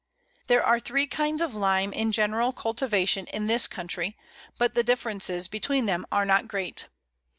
[0.47, 4.17] There are three kinds of Lime in general cultivation in this country,
[4.57, 6.87] but the differences between them are not great.